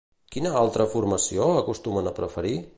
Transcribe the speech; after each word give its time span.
Quina 0.35 0.53
altra 0.61 0.87
formació 0.95 1.51
acostumen 1.61 2.13
a 2.13 2.19
preferir? 2.23 2.59